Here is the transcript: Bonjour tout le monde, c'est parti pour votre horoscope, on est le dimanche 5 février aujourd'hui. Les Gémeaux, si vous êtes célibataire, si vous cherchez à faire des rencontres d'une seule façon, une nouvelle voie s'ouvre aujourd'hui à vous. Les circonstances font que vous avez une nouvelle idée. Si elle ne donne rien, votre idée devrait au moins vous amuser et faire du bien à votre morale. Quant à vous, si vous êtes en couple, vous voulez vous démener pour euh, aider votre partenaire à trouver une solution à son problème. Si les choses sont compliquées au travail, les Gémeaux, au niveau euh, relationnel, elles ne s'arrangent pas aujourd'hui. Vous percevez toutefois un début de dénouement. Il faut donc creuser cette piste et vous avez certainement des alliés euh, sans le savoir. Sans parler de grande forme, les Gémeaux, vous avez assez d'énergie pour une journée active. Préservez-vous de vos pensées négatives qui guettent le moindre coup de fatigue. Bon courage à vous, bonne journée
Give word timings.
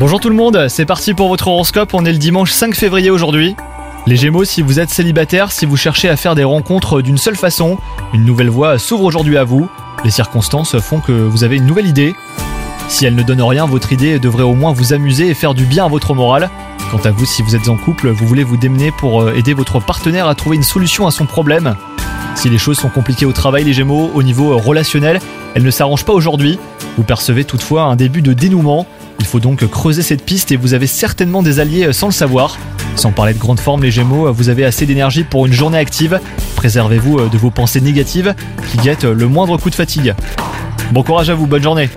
Bonjour 0.00 0.18
tout 0.18 0.28
le 0.28 0.34
monde, 0.34 0.66
c'est 0.68 0.84
parti 0.84 1.14
pour 1.14 1.28
votre 1.28 1.46
horoscope, 1.46 1.94
on 1.94 2.04
est 2.04 2.10
le 2.10 2.18
dimanche 2.18 2.50
5 2.50 2.74
février 2.74 3.08
aujourd'hui. 3.08 3.54
Les 4.08 4.16
Gémeaux, 4.16 4.44
si 4.44 4.62
vous 4.62 4.80
êtes 4.80 4.90
célibataire, 4.90 5.52
si 5.52 5.64
vous 5.64 5.76
cherchez 5.76 6.08
à 6.08 6.16
faire 6.16 6.34
des 6.34 6.42
rencontres 6.42 7.00
d'une 7.00 7.16
seule 7.16 7.36
façon, 7.36 7.78
une 8.12 8.24
nouvelle 8.24 8.50
voie 8.50 8.80
s'ouvre 8.80 9.04
aujourd'hui 9.04 9.38
à 9.38 9.44
vous. 9.44 9.68
Les 10.04 10.10
circonstances 10.10 10.76
font 10.80 10.98
que 10.98 11.12
vous 11.12 11.44
avez 11.44 11.54
une 11.54 11.66
nouvelle 11.66 11.86
idée. 11.86 12.16
Si 12.88 13.06
elle 13.06 13.14
ne 13.14 13.22
donne 13.22 13.42
rien, 13.42 13.64
votre 13.64 13.92
idée 13.92 14.18
devrait 14.18 14.42
au 14.42 14.54
moins 14.54 14.72
vous 14.72 14.92
amuser 14.92 15.28
et 15.28 15.34
faire 15.34 15.54
du 15.54 15.66
bien 15.66 15.84
à 15.84 15.88
votre 15.88 16.12
morale. 16.12 16.50
Quant 16.90 16.98
à 17.04 17.12
vous, 17.12 17.26
si 17.26 17.42
vous 17.42 17.54
êtes 17.54 17.68
en 17.68 17.76
couple, 17.76 18.08
vous 18.08 18.26
voulez 18.26 18.42
vous 18.42 18.56
démener 18.56 18.90
pour 18.90 19.22
euh, 19.22 19.34
aider 19.36 19.54
votre 19.54 19.78
partenaire 19.78 20.26
à 20.26 20.34
trouver 20.34 20.56
une 20.56 20.64
solution 20.64 21.06
à 21.06 21.12
son 21.12 21.26
problème. 21.26 21.76
Si 22.34 22.50
les 22.50 22.58
choses 22.58 22.78
sont 22.78 22.88
compliquées 22.88 23.26
au 23.26 23.32
travail, 23.32 23.64
les 23.64 23.72
Gémeaux, 23.72 24.10
au 24.14 24.22
niveau 24.22 24.52
euh, 24.52 24.56
relationnel, 24.56 25.20
elles 25.54 25.62
ne 25.62 25.70
s'arrangent 25.70 26.04
pas 26.04 26.12
aujourd'hui. 26.12 26.58
Vous 26.96 27.04
percevez 27.04 27.44
toutefois 27.44 27.84
un 27.84 27.96
début 27.96 28.22
de 28.22 28.32
dénouement. 28.32 28.86
Il 29.20 29.26
faut 29.26 29.40
donc 29.40 29.66
creuser 29.68 30.02
cette 30.02 30.24
piste 30.24 30.52
et 30.52 30.56
vous 30.56 30.74
avez 30.74 30.86
certainement 30.86 31.42
des 31.42 31.60
alliés 31.60 31.86
euh, 31.86 31.92
sans 31.92 32.06
le 32.06 32.12
savoir. 32.12 32.58
Sans 32.96 33.12
parler 33.12 33.34
de 33.34 33.38
grande 33.38 33.60
forme, 33.60 33.82
les 33.82 33.90
Gémeaux, 33.90 34.32
vous 34.32 34.48
avez 34.48 34.64
assez 34.64 34.86
d'énergie 34.86 35.24
pour 35.24 35.46
une 35.46 35.52
journée 35.52 35.78
active. 35.78 36.20
Préservez-vous 36.56 37.28
de 37.28 37.38
vos 37.38 37.50
pensées 37.50 37.80
négatives 37.80 38.34
qui 38.70 38.78
guettent 38.78 39.04
le 39.04 39.26
moindre 39.26 39.56
coup 39.56 39.70
de 39.70 39.74
fatigue. 39.74 40.14
Bon 40.92 41.02
courage 41.02 41.28
à 41.28 41.34
vous, 41.34 41.46
bonne 41.48 41.62
journée 41.62 41.88